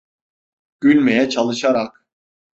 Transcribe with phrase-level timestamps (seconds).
[0.81, 2.05] Gülmeye çalışarak: